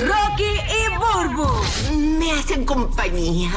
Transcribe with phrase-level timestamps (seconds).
[0.00, 1.48] Rocky y Burbu.
[2.18, 3.50] Me hacen compañía.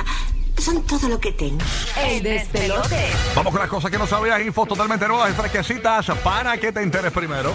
[0.58, 1.60] Son todo lo que tengo.
[1.98, 3.12] El despelote.
[3.36, 6.82] Vamos con las cosas que no sabías, infos totalmente nuevas y fresquecitas para que te
[6.82, 7.54] enteres primero.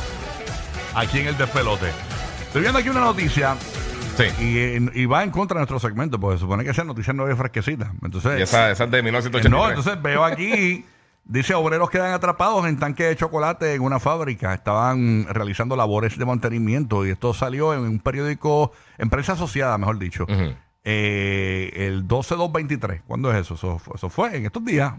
[0.94, 1.86] Aquí en el despelote.
[2.46, 3.56] Estoy viendo aquí una noticia.
[4.16, 4.25] Sí.
[4.43, 7.35] Y, y va en contra de nuestro segmento, porque se supone que sea noticias nuevas
[7.35, 7.89] y fresquecitas.
[8.03, 9.51] Entonces, Y esa, esa es de eh, 1983.
[9.51, 10.85] no, entonces veo aquí,
[11.25, 14.54] dice, obreros quedan atrapados en tanque de chocolate en una fábrica.
[14.54, 20.27] Estaban realizando labores de mantenimiento y esto salió en un periódico, empresa asociada, mejor dicho.
[20.84, 23.02] Eh, el 12-2-23.
[23.06, 23.55] ¿Cuándo es eso?
[23.55, 23.80] eso?
[23.95, 24.95] Eso fue en estos días.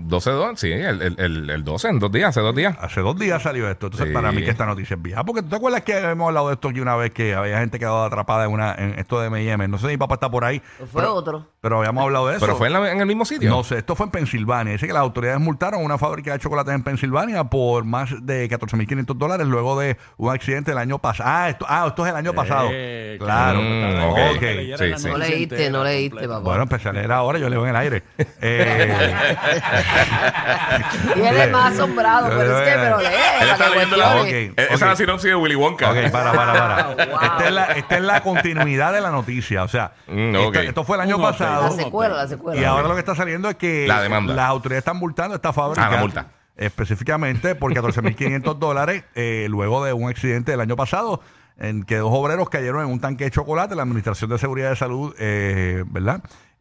[0.00, 2.76] 12 2, sí, el, el, el, el 12, en dos días, hace dos días.
[2.80, 3.86] Hace dos días salió esto.
[3.86, 4.14] Entonces, Sí.
[4.14, 5.24] para mí que esta noticia es vieja.
[5.24, 7.78] Porque tú te acuerdas que hemos hablado de esto aquí una vez que había gente
[7.80, 9.66] quedado atrapada en una en esto de M&M.
[9.68, 10.60] No sé si mi papá está por ahí.
[10.78, 11.48] Fue pero, otro.
[11.60, 12.46] Pero habíamos hablado de eso.
[12.46, 13.50] Pero fue en, la- en el mismo sitio.
[13.50, 14.72] No sé, esto fue en Pensilvania.
[14.74, 19.16] Dice que las autoridades multaron una fábrica de chocolates en Pensilvania por más de 14.500
[19.16, 21.28] dólares luego de un accidente el año pasado.
[21.32, 22.68] Ah, esto, ah, esto es el año pasado.
[22.72, 23.60] Eh, claro.
[23.60, 24.18] Mm, ok.
[24.34, 24.38] Ok.
[24.38, 25.06] Que leyera Sí, la sí.
[25.08, 26.32] No noticia leíste, entera, no leíste, completa.
[26.34, 26.44] papá.
[26.44, 28.02] Bueno, empecé a leer ahora, yo leo en el aire.
[28.40, 29.04] Eh,
[31.16, 33.06] y él es más asombrado, pero es que, pero lee.
[33.40, 34.50] Él está leyendo la- cuestione.
[34.50, 34.58] Ok.
[34.58, 35.90] Eh, Esa es la sinopsis de Willy Wonka.
[35.90, 36.88] Ok, para, para, para.
[37.08, 37.20] Wow.
[37.22, 39.62] Esta, es la, esta es la continuidad de la noticia.
[39.64, 41.38] O sea, Mm, esto, fue el año Un update.
[41.38, 41.62] pasado.
[41.76, 42.60] La secuela, la secuela.
[42.60, 44.34] Y ahora lo que está saliendo es que La demanda.
[44.34, 45.86] las autoridades están multando esta fábrica.
[45.86, 46.26] Ah, la multa.
[46.56, 51.20] Específicamente por 14.500 dólares eh, luego de un accidente del año pasado
[51.58, 53.74] en que dos obreros cayeron en un tanque de chocolate.
[53.74, 56.20] La Administración de Seguridad de Salud, eh, ¿verdad?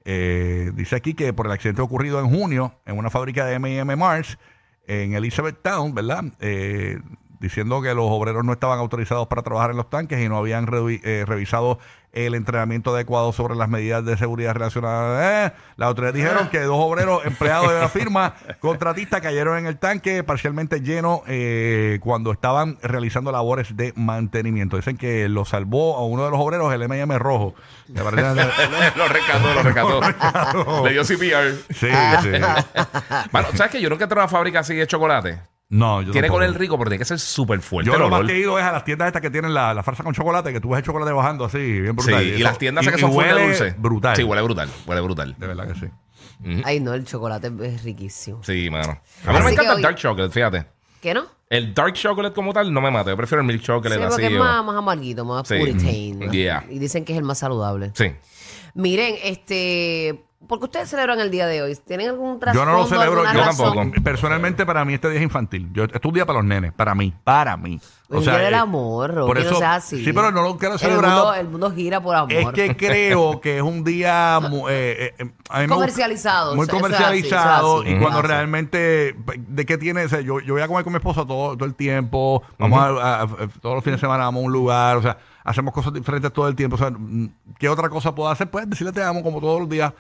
[0.10, 3.94] Eh, dice aquí que por el accidente ocurrido en junio en una fábrica de M&M
[3.98, 4.38] Mars
[4.88, 6.24] en Elizabethtown, ¿verdad?
[6.40, 7.02] Eh,
[7.42, 10.66] diciendo que los obreros no estaban autorizados para trabajar en los tanques y no habían
[11.04, 11.80] eh, revisado
[12.14, 15.52] el entrenamiento adecuado sobre las medidas de seguridad relacionadas.
[15.52, 19.78] Eh, las autoridades dijeron que dos obreros empleados de la firma contratista cayeron en el
[19.78, 24.78] tanque parcialmente lleno eh, cuando estaban realizando labores de mantenimiento.
[24.78, 27.54] Dicen que lo salvó a uno de los obreros el M&M rojo.
[27.88, 28.34] Me parece-
[28.96, 29.64] lo rescató, lo
[30.02, 30.86] rescató.
[30.86, 31.56] Le dio CPR.
[31.74, 31.88] sí,
[32.22, 32.32] sí.
[33.32, 35.40] Bueno, ¿sabes que Yo nunca he entrado a una fábrica así de chocolate.
[35.70, 38.10] No, yo Tiene con el rico, pero tiene que ser súper fuerte Yo el lo
[38.10, 40.14] más que he ido es a las tiendas estas que tienen la, la farsa con
[40.14, 42.26] chocolate, que tú ves el chocolate bajando así, bien Sí, brutal.
[42.26, 43.76] y eso- las tiendas y- esas que y son full de huele dulce.
[43.78, 44.16] Brutal.
[44.16, 44.70] Sí, huele brutal.
[44.86, 45.36] Huele brutal.
[45.38, 45.88] De verdad que sí.
[46.64, 48.42] Ay, no, el chocolate es riquísimo.
[48.44, 49.02] Sí, mano.
[49.26, 50.66] A mí no me que encanta el hoy- dark chocolate, fíjate.
[51.02, 51.26] ¿Qué no?
[51.50, 53.10] El dark chocolate como tal no me mata.
[53.10, 54.34] Yo prefiero el milk Sí, chocolate porque así.
[54.36, 55.56] es o- más, más amarguito, más Sí.
[55.58, 56.32] puritain.
[56.32, 56.64] Yeah.
[56.70, 57.92] Y dicen que es el más saludable.
[57.94, 58.12] Sí.
[58.74, 60.24] Miren, este...
[60.48, 61.76] ¿Por qué ustedes celebran el día de hoy?
[61.84, 62.72] ¿Tienen algún Yo trasfondo?
[62.72, 63.74] no lo celebro, yo razón?
[63.74, 64.04] tampoco.
[64.04, 65.68] Personalmente, para mí este día es infantil.
[65.74, 67.82] Yo, esto es un día para los nenes, para mí, para mí.
[68.10, 70.06] El día del eh, amor, Rocky, por no eso, seas así.
[70.06, 71.12] Sí, pero no lo quiero El celebrar.
[71.12, 72.32] mundo, el mundo gira por amor.
[72.32, 74.40] Es que creo que es un día
[74.70, 78.02] eh, eh, eh, a mí me gusta- Comercializado, muy comercializado así, y Ujú.
[78.04, 78.28] cuando Así.
[78.28, 81.58] realmente de qué tiene o sea, yo, yo voy a comer con mi esposa todo,
[81.58, 83.28] todo el tiempo vamos a, a- a-
[83.62, 86.48] todos los fines de semana vamos a un lugar o sea hacemos cosas diferentes todo
[86.48, 89.40] el tiempo o sea mm, qué otra cosa puedo hacer pues decirle te amo como
[89.40, 89.94] todos los días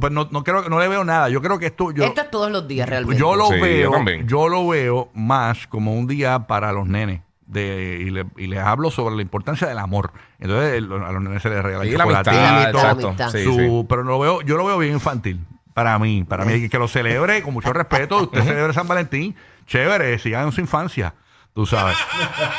[0.00, 2.30] pues no, no creo no le veo nada yo creo que esto yo Esto es
[2.30, 3.20] todos los días realmente.
[3.20, 3.92] yo lo Sí, veo
[4.26, 8.58] yo lo veo más como un día para los nenes de, y, le- y les
[8.60, 10.12] hablo sobre la importancia del amor.
[10.40, 13.28] Entonces el- a los nenes se les regala Y la amistad, chocolatito.
[13.30, 13.84] Sí, sí.
[13.86, 15.38] pero no lo veo, yo lo veo bien infantil.
[15.74, 18.22] Para mí, para mí, que lo celebre con mucho respeto.
[18.22, 19.34] Usted celebre San Valentín,
[19.66, 21.12] chévere, sigan en su infancia.
[21.54, 21.96] Tú sabes.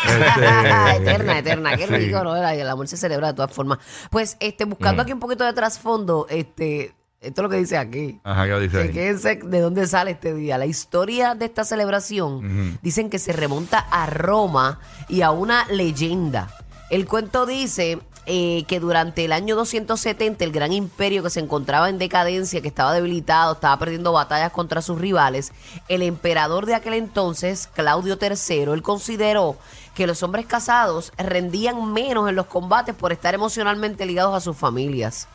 [0.08, 1.78] Este, eterna, eterna.
[1.78, 1.94] Qué sí.
[1.96, 2.36] rico, ¿no?
[2.36, 3.80] El amor se celebra de todas formas.
[4.10, 5.04] Pues, este, buscando Mm.
[5.04, 8.20] aquí un poquito de trasfondo, este, esto es lo que dice aquí.
[8.24, 8.88] Ajá, ¿qué dice?
[8.88, 10.58] Fíjense de dónde sale este día.
[10.58, 14.80] La historia de esta celebración dicen que se remonta a Roma
[15.10, 16.50] y a una leyenda.
[16.90, 21.90] El cuento dice eh, que durante el año 270 el gran imperio que se encontraba
[21.90, 25.52] en decadencia, que estaba debilitado, estaba perdiendo batallas contra sus rivales,
[25.88, 29.58] el emperador de aquel entonces, Claudio III, él consideró
[29.94, 34.58] que los hombres casados rendían menos en los combates por estar emocionalmente ligados a sus
[34.58, 35.28] familias.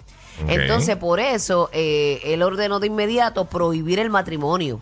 [0.48, 4.80] Entonces, por eso, eh, él ordenó de inmediato prohibir el matrimonio.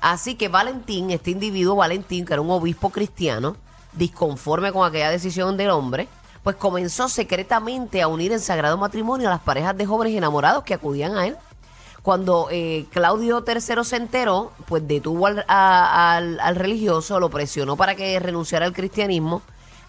[0.00, 3.56] Así que Valentín, este individuo Valentín, que era un obispo cristiano,
[3.92, 6.08] disconforme con aquella decisión del hombre,
[6.44, 10.74] pues comenzó secretamente a unir en sagrado matrimonio a las parejas de jóvenes enamorados que
[10.74, 11.36] acudían a él.
[12.02, 18.20] Cuando eh, Claudio III se enteró, pues detuvo al, al religioso, lo presionó para que
[18.20, 19.40] renunciara al cristianismo.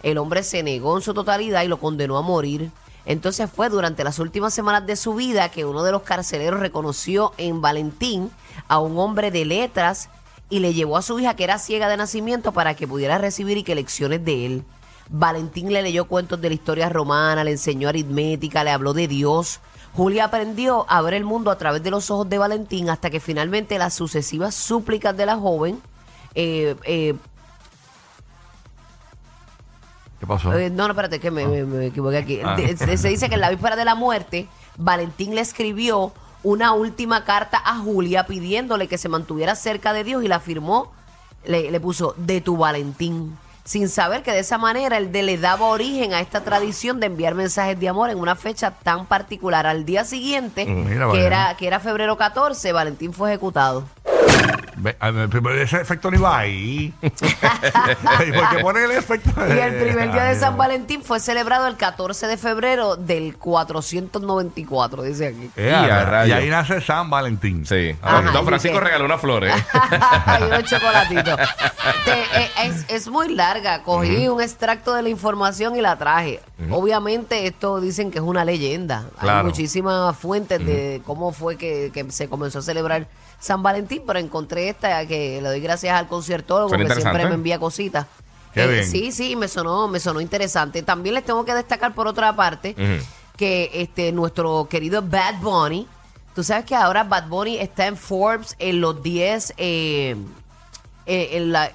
[0.02, 2.72] El hombre se negó en su totalidad y lo condenó a morir.
[3.06, 7.34] Entonces fue durante las últimas semanas de su vida que uno de los carceleros reconoció
[7.38, 8.32] en Valentín
[8.70, 10.10] a un hombre de letras
[10.50, 13.58] y le llevó a su hija que era ciega de nacimiento para que pudiera recibir
[13.58, 14.64] y que lecciones de él.
[15.10, 19.60] Valentín le leyó cuentos de la historia romana, le enseñó aritmética, le habló de Dios.
[19.94, 23.20] Julia aprendió a ver el mundo a través de los ojos de Valentín hasta que
[23.20, 25.80] finalmente las sucesivas súplicas de la joven
[26.34, 27.14] eh, eh,
[30.20, 30.54] ¿Qué ¿Qué pasó?
[30.54, 32.40] Eh, no, no, espérate, que me, me- me equivoqué aquí.
[32.44, 32.58] Ah.
[32.78, 34.48] Se, se dice que en la víspera de la muerte,
[34.78, 36.12] Valentín le escribió
[36.44, 40.92] una última carta a Julia pidiéndole que se mantuviera cerca de Dios y la firmó,
[41.46, 43.38] le, le puso de tu Valentín.
[43.66, 47.08] Sin saber que de esa manera él de- le daba origen a esta tradición de
[47.08, 49.66] enviar mensajes de amor en una fecha tan particular.
[49.66, 51.22] Al día siguiente, Mira, que, vaya.
[51.26, 53.84] era, que era febrero 14, Valentín fue ejecutado.
[54.78, 55.10] Ve- a
[55.62, 56.94] ese efecto no iba ahí.
[57.02, 59.32] ¿Y por qué pone el efecto?
[59.48, 60.58] Y el primer día de Ay, San no.
[60.58, 65.50] Valentín fue celebrado el 14 de febrero del 494, dice aquí.
[65.56, 66.38] Eh, Y a y rayos.
[66.38, 67.66] ahí nace San Valentín.
[67.66, 67.96] Sí.
[68.02, 69.56] Ajá, Don dice- Francisco regaló unas flores.
[70.40, 71.40] y unos chocolatitos.
[72.06, 73.84] Te- eh, es, es muy larga.
[73.84, 76.40] Cogí un extracto de la información y la traje.
[76.72, 79.06] Obviamente esto dicen que es una leyenda.
[79.18, 83.08] Hay muchísimas fuentes de cómo fue que, que se comenzó a celebrar
[83.40, 87.60] San Valentín, pero encontré esta que le doy gracias al conciertólogo que siempre me envía
[87.60, 88.06] cositas.
[88.54, 88.86] Qué Eh, bien.
[88.90, 90.82] sí, sí, me sonó, me sonó interesante.
[90.82, 92.74] También les tengo que destacar por otra parte
[93.38, 95.86] que este nuestro querido Bad Bunny,
[96.34, 100.16] tú sabes que ahora Bad Bunny está en Forbes en los 10 eh,
[101.06, 101.72] eh, en, la-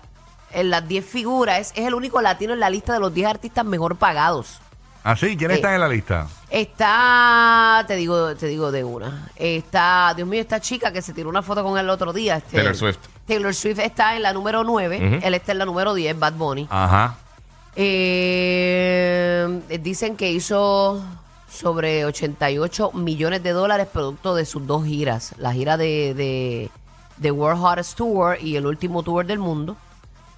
[0.53, 3.29] en las 10 figuras, es, es el único latino en la lista de los 10
[3.29, 4.59] artistas mejor pagados.
[5.03, 5.35] ¿Ah, sí?
[5.37, 6.27] ¿Quién Eh, está en la lista?
[6.51, 9.29] Está, te digo, te digo de una.
[9.37, 12.37] Está, Dios mío, esta chica que se tiró una foto con él el otro día.
[12.37, 12.99] este, Taylor Swift.
[13.27, 15.27] Taylor Swift está en la número 9, Ujú.
[15.27, 16.67] él está en la número 10, Bad Bunny.
[16.71, 17.17] Ajá.
[17.77, 21.03] Eh, dicen que hizo
[21.51, 25.35] sobre 88 millones de dólares producto de sus dos giras.
[25.39, 26.71] La gira de, de,
[27.17, 29.77] de World Hottest Tour y el último tour del mundo.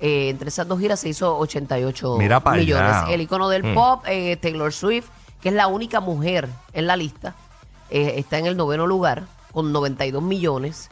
[0.04, 2.93] Eh, entre esas dos giras se hizo 88 Mira pa' millones.
[2.93, 3.14] allá.
[3.14, 5.06] El icono del pop, eh, Taylor Swift,
[5.40, 7.37] que es la única mujer en la lista,
[7.88, 9.22] eh, está en el noveno lugar
[9.52, 10.88] con 92 millones.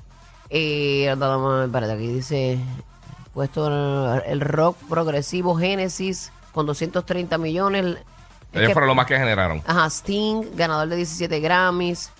[0.51, 2.59] Eh, espérate, aquí dice
[3.35, 7.85] puesto el- el rock progresivo Genesis con 230 millones.
[7.85, 8.03] El- es
[8.53, 9.63] Ellos que- fueron los más que generaron.
[9.67, 12.11] Ajá, Sting, ganador de 17 Grammys,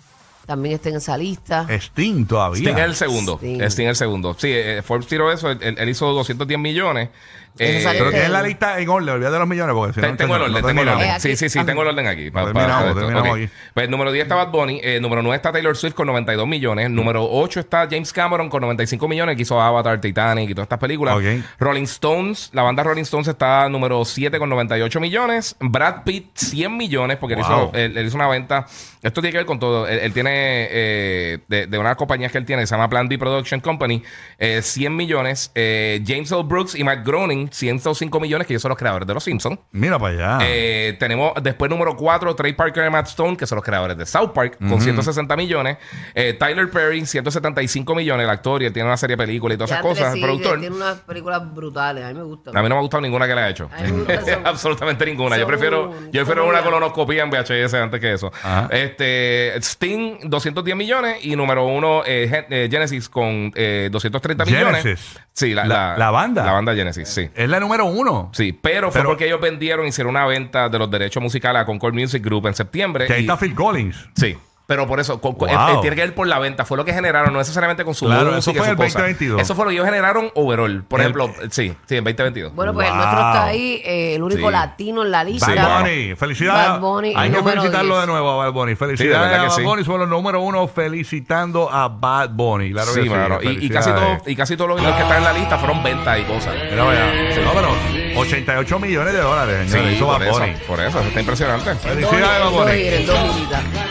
[0.51, 1.65] también está en esa lista.
[1.71, 2.59] Sting todavía.
[2.59, 3.37] Sting es el segundo.
[3.37, 3.63] Sting.
[3.63, 4.35] Sting es el segundo.
[4.37, 5.49] Sí, eh, Forbes tiró eso.
[5.49, 7.11] Él, él hizo 210 millones.
[7.59, 10.07] Eh, Pero en tienes la lista en orden, olvídate de los millones porque si no,
[10.09, 11.11] Te- tengo el no orden, tengo el orden.
[11.11, 12.31] Eh, Sí, sí, sí, tengo el orden aquí.
[12.31, 13.49] Pa- Pues pa- terminamos, aquí.
[13.75, 16.89] Pues número 10 está Bad Bunny, eh, número 9 está Taylor Swift con 92 millones,
[16.91, 20.79] número 8 está James Cameron con 95 millones, que hizo Avatar, Titanic y todas estas
[20.79, 21.15] películas.
[21.59, 26.77] Rolling Stones, la banda Rolling Stones está número 7 con 98 millones, Brad Pitt 100
[26.77, 28.67] millones, porque él, hizo, él- él hizo una venta,
[29.03, 30.31] esto tiene que ver con todo, él, él tiene
[30.71, 34.03] eh, de, de unas compañías que él tiene, se llama Plan B Production Company,
[34.39, 36.43] eh, 100 millones, eh, James L.
[36.45, 39.59] Brooks y Matt Groening 105 millones, que ellos son los creadores de Los Simpsons.
[39.73, 40.47] Mira para allá.
[40.49, 44.07] Eh, tenemos después número 4, Trey Parker y Matt Stone, que son los creadores de
[44.07, 45.79] South Park, con 160 millones.
[46.15, 49.59] Eh, Tyler Perry, 175 millones, el actor, y él tiene una serie de películas y
[49.59, 50.61] todas esas cosas, sí, el productor.
[50.61, 52.57] Tiene unas películas brutales, a mí me gustan.
[52.57, 53.71] A mí no me ha gustado ninguna que le ha hecho.
[53.91, 54.41] Gusta.
[54.45, 55.39] Absolutamente ninguna.
[55.39, 58.31] Yo prefiero, yo prefiero una colonoscopía en VHS antes que eso.
[58.43, 58.69] Ajá.
[58.71, 61.25] Este Sting, 210 millones.
[61.25, 64.83] Y número uno, eh, Gen- Genesis con eh, 230 millones.
[64.83, 65.19] Genesis.
[65.33, 66.45] Sí, la, La- la banda.
[66.45, 67.30] La banda Genesis, sí.
[67.35, 68.31] Es la número uno.
[68.33, 71.65] Sí, pero fue Pero- porque ellos vendieron, hicieron una venta de los derechos musicales a
[71.67, 73.07] Concord Music Group en septiembre.
[73.07, 74.09] Que ahí y- está Phil Collins.
[74.17, 74.37] Sí.
[74.71, 75.49] Pero por eso, con- Wow.
[75.49, 76.65] eh, eh, tiene que ver por la venta.
[76.65, 78.93] Fue lo que generaron, no necesariamente con su Claro, música eso fue el cosas.
[78.93, 79.43] 2022.
[79.43, 80.85] Eso fue lo que ellos generaron overall.
[80.85, 82.55] Por El- ejemplo, sí, sí, en 2022.
[82.55, 83.03] Bueno, pues el Wow.
[83.03, 84.53] nuestro está ahí, eh, el único Sí.
[84.53, 85.47] latino en la lista.
[85.47, 85.81] Sí, Bad.
[85.81, 86.69] Bunny, felicidades.
[86.69, 88.01] Bad Bunny, Hay que felicitarlo 10.
[88.03, 88.71] de nuevo a Bad Bunny.
[88.71, 89.63] Sí, de Felicidades verdad a Bad sí.
[89.65, 89.85] Bunny.
[89.85, 92.71] Son los número uno felicitando a Bad Bunny.
[92.71, 93.49] Claro que sí, sí.
[93.61, 95.83] Y, y casi todo, y casi todos los los que están en la lista fueron
[95.83, 96.55] ventas y cosas.
[96.71, 97.05] Mira, vaya.
[97.45, 100.53] No, pero 88 millones de dólares, Sí, hizo por Bad eso, Bunny.
[100.69, 101.75] por eso, eso está impresionante.
[101.75, 102.71] Felicidades, Bad Bunny.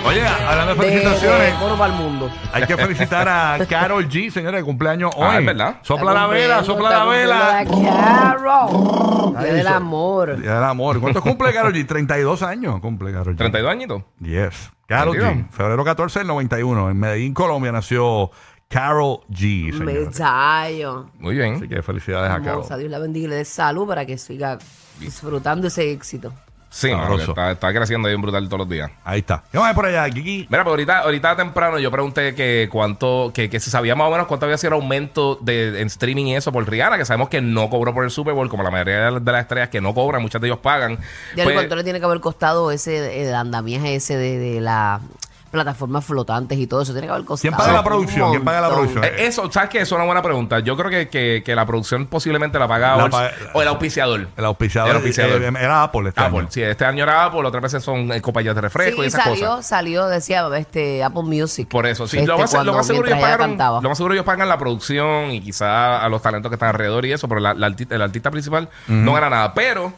[0.05, 2.29] Oye, hablando de De, de felicitaciones, el mundo.
[2.53, 5.27] hay que felicitar a Carol G, señores, de cumpleaños hoy.
[5.29, 5.75] Ah, es verdad.
[5.81, 7.65] Sopla la vela, sopla la vela.
[7.65, 9.35] Carol.
[9.39, 10.39] Día del amor.
[10.41, 10.99] Día del amor.
[10.99, 11.85] ¿Cuántos cumple Carol G?
[11.88, 13.38] 32 años cumple Carol G.
[13.38, 14.03] 32 añitos.
[14.19, 14.71] Yes.
[14.88, 15.19] Carol G.
[15.21, 15.55] 32.
[15.55, 16.89] Febrero 14 del 91.
[16.91, 18.31] En Medellín, Colombia, nació
[18.67, 20.19] Carol G, señores.
[20.19, 21.09] Medallo.
[21.19, 21.55] Muy bien.
[21.55, 22.63] Así que felicidades a Carol.
[22.67, 24.57] Dios la bendiga y le dé salud para que siga
[24.99, 26.33] disfrutando ese éxito.
[26.71, 27.31] Sí, mano, que Sabroso.
[27.31, 28.91] está, está creciendo bien brutal todos los días.
[29.03, 29.43] Ahí está.
[29.51, 30.45] ¿Qué más por allá, Kiki?
[30.49, 34.11] Mira, pero ahorita, ahorita temprano yo pregunté que cuánto, que, que si sabía más o
[34.11, 37.29] menos cuánto había sido el aumento de, en streaming y eso por Rihanna, que sabemos
[37.29, 39.69] que no cobró por el Super Bowl, como la mayoría de las, de las estrellas
[39.69, 40.99] que no cobran, muchas de ellos pagan.
[41.35, 45.01] Ya Pues, cuánto le tiene que haber costado ese el andamiaje ese de, de la
[45.50, 46.91] plataformas flotantes y todo eso.
[46.94, 47.41] Tiene que haber costado.
[47.51, 48.32] ¿Quién paga la producción?
[48.32, 49.03] ¿Quién paga la producción?
[49.03, 49.77] eh, eso, ¿sabes qué?
[49.82, 50.60] Eso es una buena pregunta.
[50.60, 54.27] Yo creo que, que, que la producción posiblemente la paga La Ors- o el auspiciador.
[54.38, 55.41] El auspiciador, El auspiciador.
[55.44, 56.48] eh, era Apple este Apple, año.
[56.51, 59.24] sí, este año era Apple, otras veces son eh, compañías de refresco y Sí, esas
[59.25, 59.68] salió, cosas.
[59.68, 61.68] salió, decía este Apple Music.
[61.70, 62.18] Por eso, sí.
[62.18, 63.82] Este, lo, más, lo cuando- más seguro ellos mientras ella pagaron, cantaba.
[63.82, 67.06] lo más seguro ellos pagan la producción y quizá a los talentos que están alrededor
[67.06, 69.53] y eso, pero la- la arti- el artista principal no gana nada.
[69.53, 69.94] Pero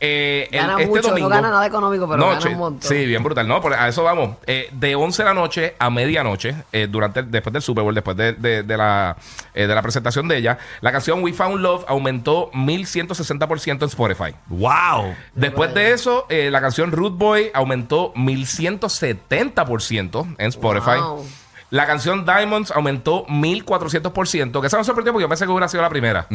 [0.00, 2.88] Eh, el- Gana este mucho, domingo, no gana nada económico, pero gana noche, un montón.
[2.88, 3.48] Sí, bien brutal.
[3.48, 4.36] No, por- a eso vamos.
[4.46, 7.94] Eh, de 11 de la noche a medianoche, eh, durante el- después del Super Bowl,
[7.94, 9.16] después de, de- de la,
[9.54, 14.34] eh, de la presentación de ella, la canción We Found Love aumentó 1160% en Spotify.
[14.46, 15.14] ¡Wow!
[15.34, 21.00] Después de eso, eh, la canción Root Boy aumentó 1170% en Spotify.
[21.00, 21.26] Wow.
[21.70, 25.82] La canción Diamonds aumentó 1400%, que esa me sorprendió porque yo pensé que hubiera sido
[25.82, 26.26] la primera.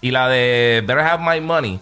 [0.00, 1.80] Y la de Better Have My Money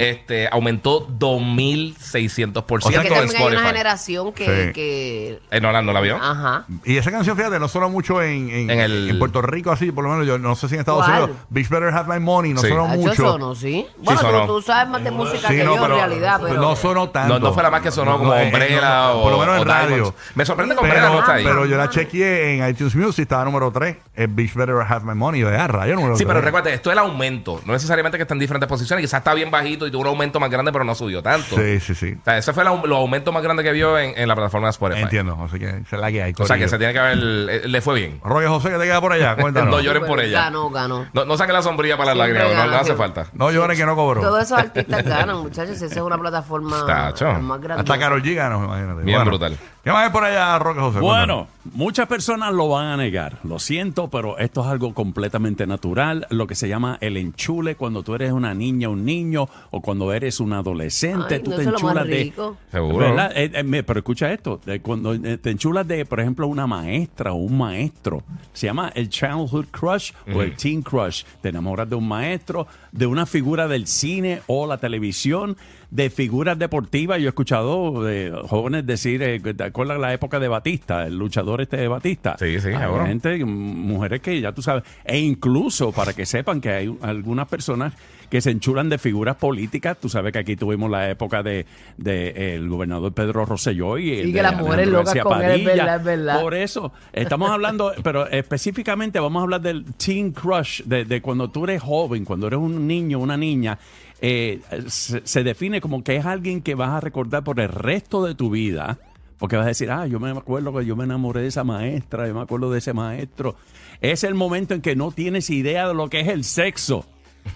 [0.00, 4.44] este, aumentó 2600% O sea que en hay una generación que...
[4.44, 4.72] Sí.
[4.72, 6.16] que Eh, ¿no, la, ¿No la vio?
[6.16, 6.64] Ajá.
[6.84, 9.92] Y esa canción, fíjate, no sonó mucho en, en, En el- en Puerto Rico, así,
[9.92, 11.22] por lo menos yo no sé si en Estados ¿Cuál?
[11.24, 11.38] Unidos.
[11.50, 12.68] Bitch Better Have My Money, no Sí.
[12.68, 13.14] sonó Ah, yo mucho.
[13.14, 13.86] sono, ¿sí?
[13.98, 14.46] Bueno, sonó.
[14.46, 16.60] tú, tú sabes más de música Sí, que no, yo pero en realidad, pero...
[16.60, 17.38] no sonó tanto.
[17.38, 19.38] No, no fue la más que sonó como eh, eh, Umbrella no, o Por lo
[19.38, 19.88] menos en radio.
[19.96, 20.14] Diamonds.
[20.34, 21.44] Me sorprende que Umbrella Pero, no está ahí.
[21.44, 23.96] pero yo la chequeé en iTunes Music, estaba número 3.
[24.14, 25.42] Es Bitch Better Have My Money.
[25.42, 27.60] De rayo número Sí, pero recuerda, esto es el aumento.
[27.64, 29.02] No necesariamente que está en diferentes posiciones.
[29.04, 31.56] Quizás está bien bajito y tuvo un aumento más grande, pero no subió tanto.
[31.56, 32.14] Sí, sí, sí.
[32.20, 34.34] O sea, ese fue el au- los aumentos más grandes que vio en, en la
[34.34, 35.02] plataforma de Spotify.
[35.02, 35.36] Entiendo.
[35.40, 36.32] O sea que esa es la que hay.
[36.38, 37.18] O sea, que se tiene que haber...
[37.18, 38.20] eh, Le fue bien.
[38.24, 39.36] Roger José, que te queda por allá.
[39.40, 39.70] Cuéntanos.
[39.70, 40.42] No lloren por ella.
[40.44, 41.06] Ganó, ganó.
[41.12, 43.26] No, no saque la sombrilla para las lágrimas, no, no hace falta.
[43.32, 44.20] No llores que no cobró.
[44.20, 45.76] Todos esos artistas ganan, muchachos.
[45.80, 47.32] Esa es una plataforma Tacho.
[47.40, 47.80] más grande.
[47.82, 49.02] Hasta Carol G ganó, imagínate.
[49.02, 49.56] Bien brutal.
[49.82, 50.98] ¿Qué más hay por allá, Roque José?
[51.00, 53.38] Bueno, muchas personas lo van a negar.
[53.44, 56.26] Lo siento, pero esto es algo completamente natural.
[56.28, 60.12] Lo que se llama el enchule cuando tú eres una niña, un niño, o cuando
[60.12, 62.32] eres un adolescente, Ay, tú no, te enchulas de.
[62.70, 63.18] Seguro.
[63.34, 67.32] Eh, eh, pero escucha esto, de cuando eh, te enchulas de, por ejemplo, una maestra
[67.32, 71.24] o un maestro, se llama el childhood crush o el teen crush.
[71.40, 75.56] Te enamoras de un maestro, de una figura del cine o la televisión,
[75.90, 77.18] de figuras deportivas.
[77.18, 81.60] Yo he escuchado de jóvenes decir, eh, ¿te acuerdas la época de Batista, el luchador
[81.60, 82.36] este de Batista?
[82.38, 83.06] Sí, sí, Hay seguro.
[83.06, 87.94] gente, mujeres que ya tú sabes, e incluso para que sepan que hay algunas personas
[88.30, 89.98] que se enchulan de figuras políticas.
[90.00, 94.28] Tú sabes que aquí tuvimos la época de, de el gobernador Pedro Rosselló y, el
[94.28, 95.74] Y que las mujeres locas con él, es Padilla.
[95.74, 96.40] verdad, es verdad.
[96.40, 101.50] Por eso, estamos hablando, pero específicamente vamos a hablar del teen crush, de, de cuando
[101.50, 103.78] tú eres joven, cuando eres un niño, una niña.
[104.20, 108.24] eh, se, se define como que es alguien que vas a recordar por el resto
[108.24, 108.98] de tu vida.
[109.38, 112.28] Porque vas a decir, ah, yo me acuerdo que yo me enamoré de esa maestra,
[112.28, 113.56] yo me acuerdo de ese maestro.
[114.02, 117.06] Es el momento en que no tienes idea de lo que es el sexo.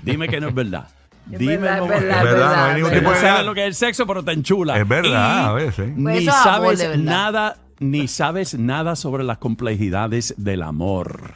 [0.02, 0.88] Dime que no es verdad.
[1.32, 3.28] Es Dime verdad, es verdad, Es verdad, no hay ningún Que tipo no de verdad.
[3.30, 3.46] sabes edad.
[3.46, 4.78] lo que es el sexo, pero te enchula.
[4.78, 5.90] Es verdad, Y a veces.
[5.94, 6.96] Pues Ni eso es amor, sabes verdad.
[6.98, 11.32] nada, ni sabes nada sobre las complejidades del amor.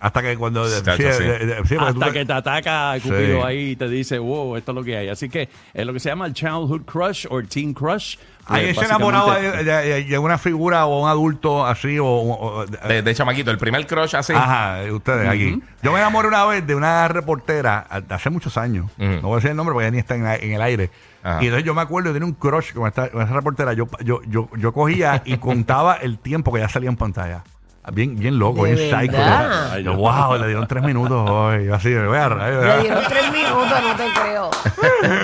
[0.00, 0.66] Hasta que cuando.
[0.82, 1.22] Chacho, sí, sí.
[1.24, 3.46] de- de- sí, porque tú Hasta te- que te ataca Cupido Sí.
[3.46, 5.08] ahí y te dice, wow, esto es lo que hay.
[5.10, 8.16] Así que es lo que se llama el childhood crush o teen crush.
[8.46, 11.98] ¿Alguien Pues, se enamorado de, de- de una figura o un adulto así?
[12.00, 14.32] O, De, de chamaquito, el primer crush así.
[14.34, 15.62] Ajá, de ustedes aquí.
[15.82, 18.86] Yo me enamoré una vez de una reportera a- hace muchos años.
[18.96, 20.90] No voy a decir el nombre porque ya ni está en, el aire.
[21.22, 21.42] Ajá.
[21.42, 23.74] Y entonces yo me acuerdo de tener un crush con esta, con esa reportera.
[23.74, 27.44] Yo, yo, yo, yo cogía y contaba el tiempo que ya salía en pantalla.
[27.92, 29.12] Bien, bien loco, ¿De bien psycho.
[29.16, 29.78] verdad?
[29.78, 31.64] Yo, wow, le dieron tres minutos hoy.
[31.64, 34.50] Yo así, me voy a Le dieron tres minutos, no te creo.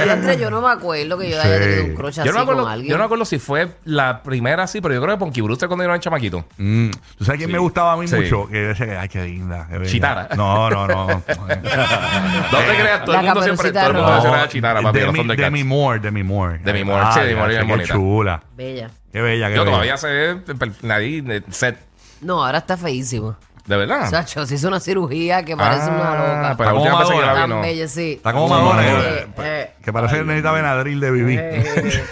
[0.06, 1.62] Yo, entre- yo no me acuerdo que yo haya Sí.
[1.64, 2.90] tenido un crush así Yo no, me acuerdo, con alguien.
[2.90, 5.68] yo no me acuerdo si fue la primera así, pero yo creo que Ponky Brewster
[5.68, 6.44] cuando era chamaquito.
[6.56, 6.90] Mm.
[7.18, 7.52] ¿Tú sabes quién Sí.
[7.52, 8.16] me gustaba a mí Sí.
[8.16, 8.48] mucho?
[8.48, 9.66] Que yo decía que, ay, qué linda.
[9.70, 9.90] qué bella.
[9.90, 10.28] Chitara.
[10.36, 11.06] No, no, no.
[11.36, 14.82] No te creas, todo La el mundo siempre, todo el mundo Caperucita menciona a Chitara,
[14.82, 15.46] papi, Demi, los Thundercats.
[15.46, 16.58] Demi Moore, Demi Moore.
[16.64, 17.94] Demi Moore, sí, Demi Moore Qué bonita.
[17.94, 18.42] chula.
[18.56, 18.90] Bella.
[19.12, 19.72] Qué bella, qué Yo bella.
[19.72, 20.36] todavía sé
[20.82, 21.78] nadie de set.
[22.20, 23.38] No, ahora está feísima.
[23.66, 24.08] ¿De verdad?
[24.08, 26.54] Sacho, se hizo una cirugía que parece una Ah, loca.
[26.56, 27.60] Pero la Está última como vez que yo la vi, Tan no.
[27.62, 28.12] bella, sí.
[28.12, 29.70] Está como Madonna, sí, eh, eh.
[29.84, 31.40] Que parece que necesita Benadryl de vivir.
[31.42, 32.04] Eh.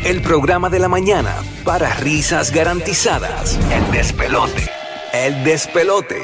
[0.04, 3.58] El programa de la mañana para risas garantizadas.
[3.70, 4.70] El despelote.
[5.12, 6.22] El despelote.